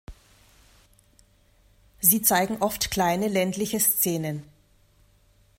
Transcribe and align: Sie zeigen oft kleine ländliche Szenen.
Sie 1.99 2.23
zeigen 2.23 2.57
oft 2.63 2.89
kleine 2.89 3.27
ländliche 3.27 3.79
Szenen. 3.79 4.41